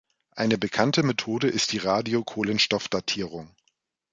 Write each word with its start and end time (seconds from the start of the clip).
Eine 0.35 0.57
bekannte 0.57 1.03
Methode 1.03 1.47
ist 1.47 1.73
die 1.73 1.77
Radiokohlenstoffdatierung. 1.77 3.53